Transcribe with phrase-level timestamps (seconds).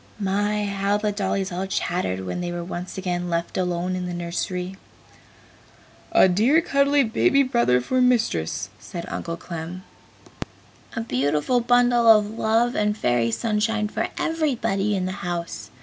[0.19, 4.15] My, how the dollies all chattered when they were once again left alone in the
[4.15, 4.77] nursery!
[6.11, 9.83] "A dear cuddly baby brother for Mistress!" said Uncle Clem.
[10.95, 15.69] "A beautiful bundle of love and Fairy Sunshine for everybody in the house!"